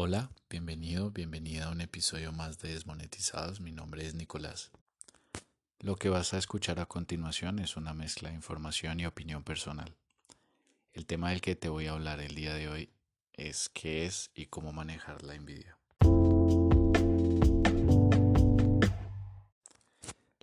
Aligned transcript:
Hola, 0.00 0.30
bienvenido, 0.48 1.10
bienvenida 1.10 1.64
a 1.64 1.72
un 1.72 1.80
episodio 1.80 2.30
más 2.30 2.60
de 2.60 2.72
Desmonetizados. 2.72 3.60
Mi 3.60 3.72
nombre 3.72 4.06
es 4.06 4.14
Nicolás. 4.14 4.70
Lo 5.80 5.96
que 5.96 6.08
vas 6.08 6.32
a 6.34 6.38
escuchar 6.38 6.78
a 6.78 6.86
continuación 6.86 7.58
es 7.58 7.76
una 7.76 7.94
mezcla 7.94 8.28
de 8.28 8.36
información 8.36 9.00
y 9.00 9.06
opinión 9.06 9.42
personal. 9.42 9.96
El 10.92 11.04
tema 11.04 11.30
del 11.30 11.40
que 11.40 11.56
te 11.56 11.68
voy 11.68 11.88
a 11.88 11.94
hablar 11.94 12.20
el 12.20 12.36
día 12.36 12.54
de 12.54 12.68
hoy 12.68 12.90
es 13.32 13.68
qué 13.70 14.06
es 14.06 14.30
y 14.36 14.46
cómo 14.46 14.72
manejar 14.72 15.24
la 15.24 15.34
envidia. 15.34 15.76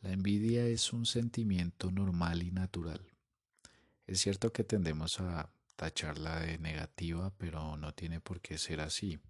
La 0.00 0.12
envidia 0.12 0.64
es 0.64 0.94
un 0.94 1.04
sentimiento 1.04 1.90
normal 1.90 2.42
y 2.42 2.52
natural. 2.52 3.02
Es 4.06 4.22
cierto 4.22 4.50
que 4.50 4.64
tendemos 4.64 5.20
a 5.20 5.50
tacharla 5.76 6.40
de 6.40 6.56
negativa, 6.56 7.34
pero 7.36 7.76
no 7.76 7.92
tiene 7.92 8.18
por 8.18 8.40
qué 8.40 8.56
ser 8.56 8.80
así, 8.80 9.20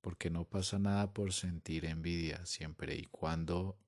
porque 0.00 0.30
no 0.30 0.44
pasa 0.44 0.78
nada 0.78 1.12
por 1.12 1.32
sentir 1.32 1.84
envidia 1.84 2.44
siempre 2.46 2.94
y 2.94 3.04
cuando 3.06 3.78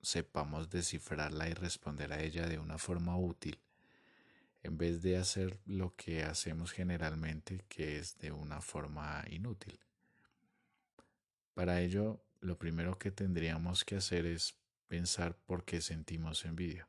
sepamos 0.00 0.68
descifrarla 0.70 1.48
y 1.48 1.54
responder 1.54 2.12
a 2.12 2.22
ella 2.22 2.48
de 2.48 2.58
una 2.58 2.78
forma 2.78 3.16
útil, 3.16 3.58
en 4.62 4.76
vez 4.76 5.02
de 5.02 5.16
hacer 5.16 5.60
lo 5.64 5.94
que 5.96 6.24
hacemos 6.24 6.72
generalmente, 6.72 7.64
que 7.68 7.98
es 7.98 8.18
de 8.18 8.32
una 8.32 8.60
forma 8.60 9.24
inútil. 9.30 9.78
Para 11.54 11.80
ello, 11.80 12.24
lo 12.40 12.58
primero 12.58 12.98
que 12.98 13.10
tendríamos 13.10 13.84
que 13.84 13.96
hacer 13.96 14.26
es 14.26 14.56
pensar 14.88 15.36
por 15.36 15.64
qué 15.64 15.80
sentimos 15.80 16.44
envidia. 16.44 16.88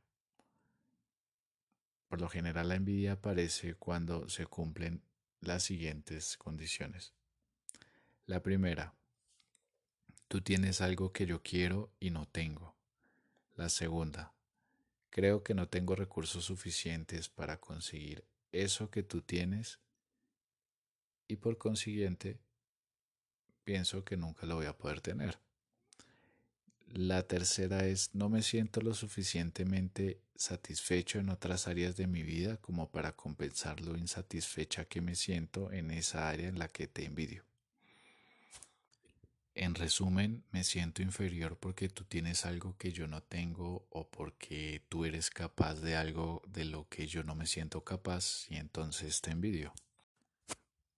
Por 2.08 2.22
lo 2.22 2.30
general 2.30 2.70
la 2.70 2.76
envidia 2.76 3.14
aparece 3.14 3.76
cuando 3.76 4.30
se 4.30 4.46
cumplen 4.46 5.04
las 5.42 5.64
siguientes 5.64 6.38
condiciones. 6.38 7.14
La 8.26 8.42
primera, 8.42 8.96
tú 10.30 10.40
tienes 10.40 10.80
algo 10.80 11.12
que 11.12 11.26
yo 11.26 11.44
quiero 11.44 11.92
y 12.00 12.10
no 12.10 12.26
tengo. 12.26 12.74
La 13.56 13.68
segunda, 13.68 14.34
creo 15.10 15.44
que 15.44 15.54
no 15.54 15.68
tengo 15.68 15.94
recursos 15.94 16.46
suficientes 16.46 17.28
para 17.28 17.60
conseguir 17.60 18.24
eso 18.54 18.90
que 18.90 19.04
tú 19.04 19.22
tienes 19.22 19.80
y 21.28 21.36
por 21.36 21.58
consiguiente 21.58 22.40
pienso 23.66 24.06
que 24.06 24.16
nunca 24.16 24.46
lo 24.46 24.56
voy 24.56 24.68
a 24.68 24.78
poder 24.78 25.02
tener. 25.02 25.38
La 26.88 27.24
tercera 27.24 27.86
es 27.88 28.16
no 28.16 28.30
me 28.30 28.42
siento 28.42 28.80
lo 28.80 28.94
suficientemente 28.94 30.22
satisfecho 30.38 31.20
en 31.20 31.28
otras 31.28 31.68
áreas 31.68 31.98
de 31.98 32.08
mi 32.08 32.24
vida 32.24 32.56
como 32.56 32.90
para 32.90 33.18
compensar 33.18 33.82
lo 33.82 33.98
insatisfecha 33.98 34.86
que 34.86 35.02
me 35.02 35.16
siento 35.16 35.74
en 35.74 35.92
esa 35.92 36.30
área 36.30 36.48
en 36.48 36.58
la 36.58 36.70
que 36.70 36.88
te 36.88 37.04
envidio. 37.04 37.44
En 39.56 39.76
resumen, 39.76 40.44
me 40.52 40.64
siento 40.64 41.04
inferior 41.04 41.60
porque 41.60 41.88
tú 41.88 42.06
tienes 42.06 42.46
algo 42.46 42.76
que 42.78 42.92
yo 42.92 43.08
no 43.08 43.22
tengo 43.22 43.86
o 43.92 44.10
porque 44.10 44.84
tú 44.90 45.06
eres 45.06 45.30
capaz 45.30 45.76
de 45.76 45.96
algo 45.96 46.42
de 46.48 46.66
lo 46.66 46.88
que 46.90 47.06
yo 47.06 47.24
no 47.24 47.36
me 47.36 47.46
siento 47.46 47.84
capaz 47.84 48.48
y 48.50 48.56
entonces 48.56 49.22
te 49.22 49.30
envidio. 49.30 49.74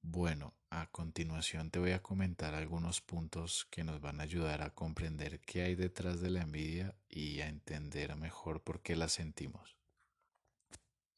Bueno, 0.02 0.54
a 0.70 0.88
continuación 0.92 1.70
te 1.70 1.80
voy 1.80 1.92
a 1.92 2.02
comentar 2.02 2.54
algunos 2.54 3.02
puntos 3.02 3.68
que 3.72 3.84
nos 3.84 4.00
van 4.00 4.22
a 4.22 4.24
ayudar 4.24 4.62
a 4.62 4.74
comprender 4.74 5.42
qué 5.42 5.64
hay 5.64 5.76
detrás 5.76 6.22
de 6.22 6.30
la 6.30 6.44
envidia 6.44 6.96
y 7.10 7.42
a 7.42 7.50
entender 7.50 8.16
mejor 8.16 8.64
por 8.64 8.82
qué 8.82 8.96
la 8.96 9.10
sentimos. 9.10 9.76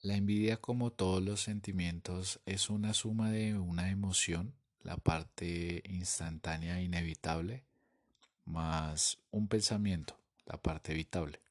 La 0.02 0.16
envidia, 0.16 0.58
como 0.58 0.92
todos 0.92 1.22
los 1.22 1.42
sentimientos, 1.42 2.40
es 2.46 2.70
una 2.70 2.94
suma 2.94 3.30
de 3.32 3.58
una 3.58 3.90
emoción, 3.90 4.56
la 4.88 4.96
parte 4.96 5.84
instantánea 5.90 6.80
e 6.80 6.84
inevitable, 6.84 7.66
más 8.46 9.18
un 9.32 9.50
pensamiento, 9.50 10.18
la 10.46 10.62
parte 10.62 10.94
evitable. 10.94 11.42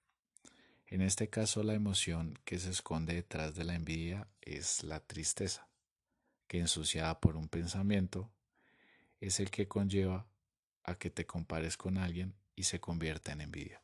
En 0.86 1.02
este 1.02 1.28
caso, 1.28 1.62
la 1.62 1.74
emoción 1.74 2.38
que 2.46 2.58
se 2.58 2.70
esconde 2.70 3.12
detrás 3.12 3.54
de 3.54 3.64
la 3.64 3.74
envidia 3.74 4.26
es 4.40 4.84
la 4.84 5.00
tristeza 5.00 5.68
que 6.48 6.60
ensuciada 6.60 7.20
por 7.20 7.36
un 7.36 7.48
pensamiento 7.48 8.32
es 9.20 9.38
el 9.38 9.50
que 9.50 9.68
conlleva 9.68 10.26
a 10.82 10.94
que 10.94 11.10
te 11.10 11.26
compares 11.26 11.76
con 11.76 11.98
alguien 11.98 12.34
y 12.54 12.62
se 12.62 12.80
convierta 12.80 13.32
en 13.32 13.42
envidia. 13.42 13.82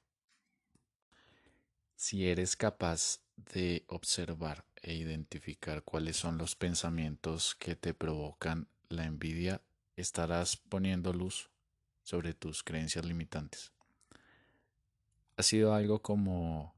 Si 1.95 2.27
eres 2.27 2.57
capaz 2.57 3.21
de 3.37 3.85
observar 3.89 4.65
e 4.81 4.95
identificar 4.95 5.83
cuáles 5.83 6.17
son 6.17 6.39
los 6.39 6.57
pensamientos 6.57 7.55
que 7.55 7.77
te 7.77 7.93
provocan 7.93 8.72
la 8.93 9.05
envidia, 9.05 9.61
estarás 9.97 10.57
poniendo 10.57 11.13
luz 11.13 11.51
sobre 12.03 12.35
tus 12.35 12.63
creencias 12.63 13.05
limitantes. 13.05 13.73
Ha 15.37 15.43
sido 15.43 15.75
algo 15.75 16.03
como 16.03 16.75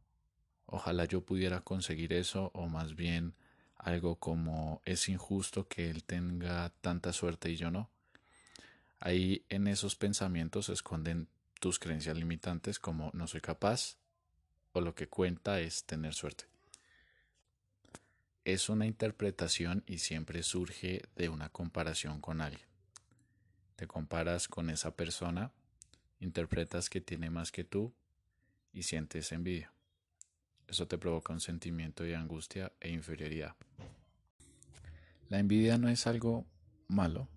ojalá 0.66 1.04
yo 1.04 1.20
pudiera 1.22 1.60
conseguir 1.60 2.12
eso 2.12 2.50
o 2.54 2.68
más 2.68 2.94
bien 2.94 3.34
algo 3.76 4.16
como 4.16 4.80
es 4.84 5.08
injusto 5.08 5.68
que 5.68 5.90
él 5.90 6.04
tenga 6.04 6.70
tanta 6.80 7.12
suerte 7.12 7.50
y 7.50 7.56
yo 7.56 7.70
no. 7.70 7.90
Ahí 9.00 9.44
en 9.48 9.66
esos 9.66 9.96
pensamientos 9.96 10.66
se 10.66 10.72
esconden 10.72 11.28
tus 11.60 11.78
creencias 11.78 12.16
limitantes 12.16 12.78
como 12.78 13.10
no 13.12 13.26
soy 13.26 13.40
capaz 13.40 13.96
o 14.72 14.80
lo 14.80 14.94
que 14.94 15.08
cuenta 15.08 15.60
es 15.60 15.84
tener 15.84 16.14
suerte. 16.14 16.53
Es 18.44 18.68
una 18.68 18.84
interpretación 18.84 19.84
y 19.86 19.98
siempre 19.98 20.42
surge 20.42 21.02
de 21.16 21.30
una 21.30 21.48
comparación 21.48 22.20
con 22.20 22.42
alguien. 22.42 22.66
Te 23.76 23.86
comparas 23.86 24.48
con 24.48 24.68
esa 24.68 24.94
persona, 24.94 25.50
interpretas 26.20 26.90
que 26.90 27.00
tiene 27.00 27.30
más 27.30 27.50
que 27.50 27.64
tú 27.64 27.94
y 28.74 28.82
sientes 28.82 29.32
envidia. 29.32 29.72
Eso 30.68 30.86
te 30.86 30.98
provoca 30.98 31.32
un 31.32 31.40
sentimiento 31.40 32.04
de 32.04 32.16
angustia 32.16 32.70
e 32.80 32.90
inferioridad. 32.90 33.56
La 35.30 35.38
envidia 35.38 35.78
no 35.78 35.88
es 35.88 36.06
algo 36.06 36.44
malo, 36.86 37.28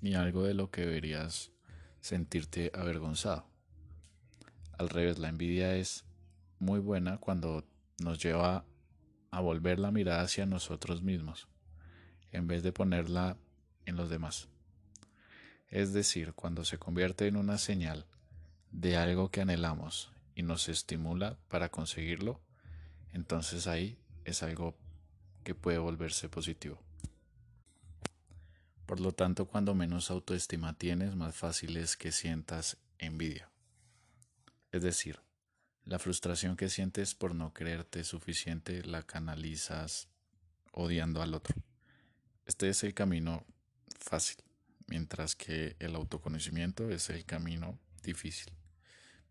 ni 0.00 0.14
algo 0.14 0.44
de 0.44 0.54
lo 0.54 0.70
que 0.70 0.86
deberías 0.86 1.50
sentirte 2.00 2.70
avergonzado. 2.72 3.46
Al 4.78 4.88
revés, 4.88 5.18
la 5.18 5.28
envidia 5.28 5.76
es 5.76 6.04
muy 6.58 6.80
buena 6.80 7.18
cuando 7.18 7.64
nos 7.98 8.22
lleva 8.22 8.64
a 9.34 9.40
volver 9.40 9.78
la 9.80 9.90
mirada 9.90 10.22
hacia 10.22 10.46
nosotros 10.46 11.02
mismos, 11.02 11.48
en 12.30 12.46
vez 12.46 12.62
de 12.62 12.72
ponerla 12.72 13.36
en 13.84 13.96
los 13.96 14.08
demás. 14.08 14.48
Es 15.68 15.92
decir, 15.92 16.34
cuando 16.34 16.64
se 16.64 16.78
convierte 16.78 17.26
en 17.26 17.36
una 17.36 17.58
señal 17.58 18.06
de 18.70 18.96
algo 18.96 19.30
que 19.30 19.40
anhelamos 19.40 20.12
y 20.36 20.42
nos 20.42 20.68
estimula 20.68 21.36
para 21.48 21.68
conseguirlo, 21.68 22.40
entonces 23.12 23.66
ahí 23.66 23.98
es 24.24 24.44
algo 24.44 24.76
que 25.42 25.56
puede 25.56 25.78
volverse 25.78 26.28
positivo. 26.28 26.80
Por 28.86 29.00
lo 29.00 29.12
tanto, 29.12 29.46
cuando 29.46 29.74
menos 29.74 30.10
autoestima 30.12 30.74
tienes, 30.74 31.16
más 31.16 31.34
fácil 31.34 31.76
es 31.76 31.96
que 31.96 32.12
sientas 32.12 32.76
envidia. 32.98 33.50
Es 34.70 34.82
decir, 34.82 35.23
la 35.84 35.98
frustración 35.98 36.56
que 36.56 36.70
sientes 36.70 37.14
por 37.14 37.34
no 37.34 37.52
creerte 37.52 38.04
suficiente 38.04 38.82
la 38.84 39.02
canalizas 39.02 40.08
odiando 40.72 41.22
al 41.22 41.34
otro. 41.34 41.54
Este 42.46 42.68
es 42.68 42.82
el 42.84 42.94
camino 42.94 43.44
fácil, 43.98 44.36
mientras 44.86 45.34
que 45.36 45.76
el 45.78 45.94
autoconocimiento 45.94 46.90
es 46.90 47.10
el 47.10 47.24
camino 47.24 47.78
difícil, 48.02 48.52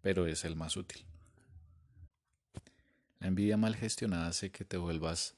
pero 0.02 0.28
es 0.28 0.46
el 0.46 0.56
más 0.56 0.78
útil. 0.78 1.06
La 3.20 3.28
envidia 3.28 3.58
mal 3.58 3.76
gestionada 3.76 4.28
hace 4.28 4.52
que 4.52 4.66
te 4.66 4.78
vuelvas 4.78 5.36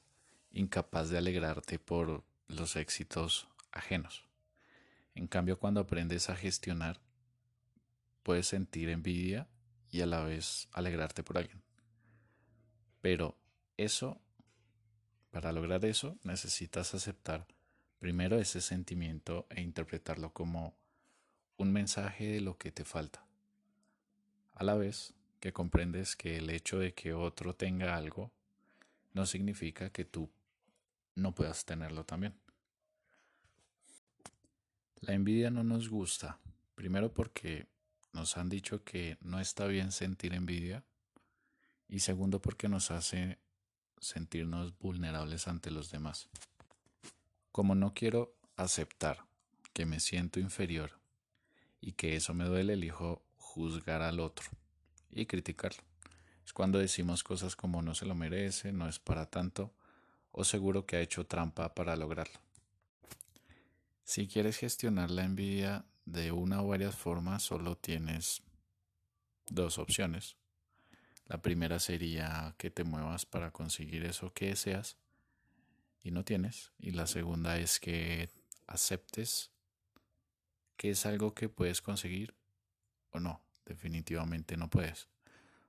incapaz 0.52 1.08
de 1.08 1.18
alegrarte 1.18 1.78
por 1.78 2.24
los 2.48 2.76
éxitos 2.76 3.48
ajenos. 3.72 4.24
En 5.14 5.26
cambio, 5.26 5.58
cuando 5.58 5.80
aprendes 5.80 6.28
a 6.28 6.36
gestionar, 6.36 7.00
puedes 8.22 8.48
sentir 8.48 8.90
envidia 8.90 9.48
y 9.96 10.02
a 10.02 10.06
la 10.06 10.22
vez 10.22 10.68
alegrarte 10.72 11.22
por 11.22 11.38
alguien. 11.38 11.62
Pero 13.00 13.38
eso, 13.78 14.20
para 15.30 15.52
lograr 15.52 15.84
eso, 15.86 16.18
necesitas 16.22 16.92
aceptar 16.94 17.46
primero 17.98 18.38
ese 18.38 18.60
sentimiento 18.60 19.46
e 19.48 19.62
interpretarlo 19.62 20.34
como 20.34 20.76
un 21.56 21.72
mensaje 21.72 22.26
de 22.26 22.40
lo 22.42 22.58
que 22.58 22.72
te 22.72 22.84
falta. 22.84 23.24
A 24.54 24.64
la 24.64 24.74
vez, 24.74 25.14
que 25.40 25.54
comprendes 25.54 26.14
que 26.14 26.36
el 26.36 26.50
hecho 26.50 26.78
de 26.78 26.92
que 26.92 27.14
otro 27.14 27.54
tenga 27.54 27.96
algo 27.96 28.32
no 29.14 29.24
significa 29.24 29.88
que 29.90 30.04
tú 30.04 30.30
no 31.14 31.34
puedas 31.34 31.64
tenerlo 31.64 32.04
también. 32.04 32.34
La 35.00 35.14
envidia 35.14 35.50
no 35.50 35.64
nos 35.64 35.88
gusta, 35.88 36.38
primero 36.74 37.14
porque 37.14 37.66
nos 38.16 38.38
han 38.38 38.48
dicho 38.48 38.82
que 38.82 39.18
no 39.20 39.40
está 39.40 39.66
bien 39.66 39.92
sentir 39.92 40.32
envidia 40.32 40.82
y 41.86 42.00
segundo 42.00 42.40
porque 42.40 42.66
nos 42.66 42.90
hace 42.90 43.38
sentirnos 44.00 44.76
vulnerables 44.78 45.46
ante 45.48 45.70
los 45.70 45.90
demás. 45.90 46.30
Como 47.52 47.74
no 47.74 47.92
quiero 47.92 48.34
aceptar 48.56 49.26
que 49.74 49.84
me 49.84 50.00
siento 50.00 50.40
inferior 50.40 50.92
y 51.82 51.92
que 51.92 52.16
eso 52.16 52.32
me 52.32 52.46
duele, 52.46 52.72
elijo 52.72 53.22
juzgar 53.36 54.00
al 54.00 54.18
otro 54.20 54.48
y 55.10 55.26
criticarlo. 55.26 55.82
Es 56.42 56.54
cuando 56.54 56.78
decimos 56.78 57.22
cosas 57.22 57.54
como 57.54 57.82
no 57.82 57.94
se 57.94 58.06
lo 58.06 58.14
merece, 58.14 58.72
no 58.72 58.88
es 58.88 58.98
para 58.98 59.26
tanto, 59.26 59.74
o 60.32 60.42
seguro 60.42 60.86
que 60.86 60.96
ha 60.96 61.00
hecho 61.02 61.26
trampa 61.26 61.74
para 61.74 61.96
lograrlo. 61.96 62.40
Si 64.04 64.26
quieres 64.26 64.56
gestionar 64.56 65.10
la 65.10 65.24
envidia 65.24 65.84
de 66.06 66.32
una 66.32 66.62
o 66.62 66.68
varias 66.68 66.96
formas, 66.96 67.42
solo 67.42 67.76
tienes 67.76 68.42
dos 69.48 69.78
opciones. 69.78 70.36
La 71.26 71.42
primera 71.42 71.80
sería 71.80 72.54
que 72.56 72.70
te 72.70 72.84
muevas 72.84 73.26
para 73.26 73.50
conseguir 73.50 74.04
eso 74.04 74.32
que 74.32 74.46
deseas 74.46 74.96
y 76.02 76.12
no 76.12 76.24
tienes. 76.24 76.72
Y 76.78 76.92
la 76.92 77.06
segunda 77.06 77.58
es 77.58 77.80
que 77.80 78.30
aceptes 78.66 79.50
que 80.76 80.90
es 80.90 81.04
algo 81.04 81.34
que 81.34 81.48
puedes 81.48 81.82
conseguir 81.82 82.34
o 83.10 83.18
no. 83.18 83.42
Definitivamente 83.64 84.56
no 84.56 84.70
puedes. 84.70 85.08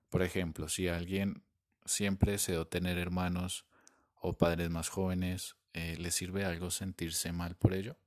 Por 0.10 0.22
ejemplo, 0.22 0.70
si 0.70 0.88
alguien 0.88 1.44
siempre 1.86 2.34
deseó 2.34 2.68
tener 2.68 3.00
hermanos 3.00 3.66
o 4.22 4.38
padres 4.38 4.70
más 4.70 4.90
jóvenes, 4.90 5.56
eh, 5.74 5.98
¿le 5.98 6.12
sirve 6.12 6.46
algo 6.46 6.70
sentirse 6.70 7.32
mal 7.32 7.56
por 7.56 7.74
ello? 7.74 7.98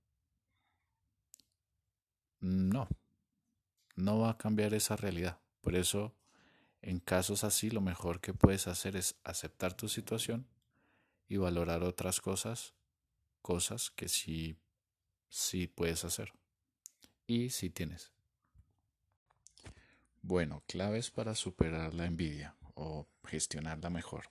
No, 2.40 2.88
no 3.96 4.18
va 4.18 4.30
a 4.30 4.38
cambiar 4.38 4.74
esa 4.74 4.96
realidad. 4.96 5.40
Por 5.60 5.76
eso, 5.76 6.14
en 6.80 6.98
casos 6.98 7.44
así, 7.44 7.70
lo 7.70 7.80
mejor 7.80 8.20
que 8.20 8.32
puedes 8.32 8.66
hacer 8.66 8.96
es 8.96 9.16
aceptar 9.24 9.74
tu 9.74 9.88
situación 9.88 10.46
y 11.28 11.36
valorar 11.36 11.82
otras 11.82 12.20
cosas, 12.20 12.74
cosas 13.42 13.90
que 13.90 14.08
sí, 14.08 14.56
sí 15.28 15.66
puedes 15.66 16.04
hacer. 16.04 16.32
Y 17.26 17.50
sí 17.50 17.70
tienes. 17.70 18.10
Bueno, 20.22 20.62
claves 20.66 21.10
para 21.10 21.34
superar 21.34 21.94
la 21.94 22.06
envidia 22.06 22.56
o 22.74 23.06
gestionarla 23.24 23.90
mejor. 23.90 24.30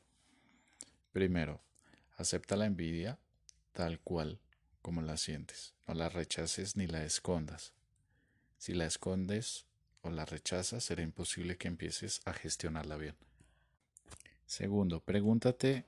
Primero, 1.11 1.61
acepta 2.17 2.55
la 2.55 2.65
envidia 2.65 3.19
tal 3.71 3.99
cual 3.99 4.39
como 4.81 5.01
la 5.01 5.17
sientes. 5.17 5.73
No 5.87 5.93
la 5.93 6.09
rechaces 6.09 6.75
ni 6.75 6.87
la 6.87 7.03
escondas. 7.03 7.73
Si 8.59 8.73
la 8.73 8.85
escondes 8.85 9.65
o 10.01 10.09
la 10.09 10.25
rechazas, 10.25 10.83
será 10.83 11.01
imposible 11.01 11.57
que 11.57 11.69
empieces 11.69 12.21
a 12.25 12.33
gestionarla 12.33 12.97
bien. 12.97 13.15
Segundo, 14.45 14.99
pregúntate 14.99 15.85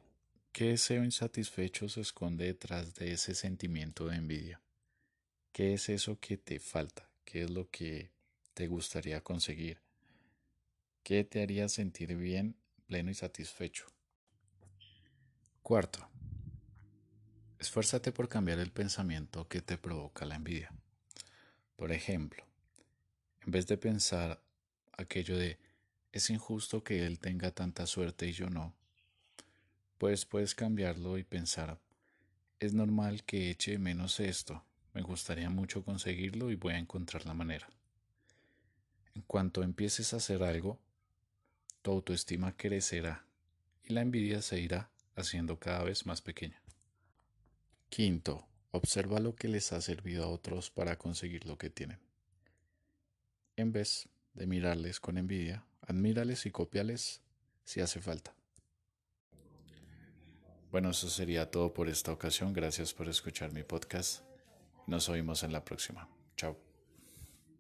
qué 0.54 0.70
deseo 0.70 1.04
insatisfecho 1.04 1.90
se 1.90 2.00
esconde 2.00 2.46
detrás 2.46 2.96
de 2.96 3.12
ese 3.12 3.36
sentimiento 3.36 4.08
de 4.08 4.16
envidia. 4.16 4.62
¿Qué 5.52 5.74
es 5.74 5.90
eso 5.90 6.18
que 6.22 6.38
te 6.38 6.60
falta? 6.60 7.10
¿Qué 7.26 7.44
es 7.44 7.50
lo 7.50 7.70
que 7.70 8.12
te 8.54 8.68
gustaría 8.68 9.22
conseguir? 9.22 9.82
¿Qué 11.04 11.26
te 11.26 11.44
haría 11.44 11.68
sentir 11.68 12.16
bien, 12.16 12.56
pleno 12.88 13.12
y 13.12 13.16
satisfecho? 13.16 13.86
Cuarto, 15.62 16.08
esfuérzate 17.60 18.14
por 18.14 18.30
cambiar 18.30 18.60
el 18.60 18.72
pensamiento 18.72 19.50
que 19.50 19.62
te 19.62 19.78
provoca 19.78 20.26
la 20.26 20.36
envidia. 20.36 20.72
Por 21.76 21.92
ejemplo, 21.92 22.46
en 23.46 23.52
vez 23.52 23.68
de 23.68 23.78
pensar 23.78 24.42
aquello 24.98 25.38
de 25.38 25.58
es 26.12 26.30
injusto 26.30 26.84
que 26.84 27.06
él 27.06 27.20
tenga 27.20 27.52
tanta 27.52 27.88
suerte 27.88 28.28
y 28.28 28.34
yo 28.34 28.50
no, 28.50 28.74
pues 29.98 30.26
puedes 30.26 30.56
cambiarlo 30.56 31.18
y 31.18 31.24
pensar 31.24 31.80
es 32.60 32.74
normal 32.74 33.24
que 33.24 33.50
eche 33.50 33.80
menos 33.80 34.20
esto, 34.20 34.64
me 34.94 35.02
gustaría 35.02 35.50
mucho 35.50 35.84
conseguirlo 35.84 36.52
y 36.52 36.56
voy 36.56 36.74
a 36.74 36.78
encontrar 36.78 37.26
la 37.26 37.34
manera. 37.34 37.68
En 39.16 39.24
cuanto 39.24 39.64
empieces 39.64 40.14
a 40.14 40.18
hacer 40.18 40.44
algo, 40.44 40.80
tu 41.82 41.92
autoestima 41.92 42.56
crecerá 42.56 43.26
y 43.84 43.94
la 43.94 44.02
envidia 44.02 44.42
se 44.42 44.60
irá 44.60 44.92
haciendo 45.16 45.60
cada 45.60 45.84
vez 45.84 46.06
más 46.06 46.22
pequeña. 46.22 46.62
Quinto, 47.90 48.48
observa 48.70 49.20
lo 49.20 49.36
que 49.36 49.48
les 49.48 49.74
ha 49.74 49.82
servido 49.82 50.24
a 50.24 50.28
otros 50.28 50.70
para 50.70 50.98
conseguir 50.98 51.46
lo 51.46 51.58
que 51.58 51.70
tienen. 51.70 52.00
En 53.62 53.72
vez 53.72 54.10
de 54.34 54.48
mirarles 54.48 55.00
con 55.00 55.20
envidia, 55.20 55.64
admírales 55.82 56.48
y 56.48 56.52
copiales 56.52 57.22
si 57.64 57.80
hace 57.80 58.02
falta. 58.02 58.34
Bueno, 60.72 60.90
eso 60.90 61.08
sería 61.08 61.52
todo 61.52 61.72
por 61.72 61.88
esta 61.88 62.12
ocasión. 62.12 62.54
Gracias 62.54 62.92
por 62.92 63.08
escuchar 63.08 63.54
mi 63.54 63.62
podcast. 63.62 64.24
Nos 64.88 65.10
oímos 65.10 65.44
en 65.44 65.54
la 65.54 65.64
próxima. 65.64 66.10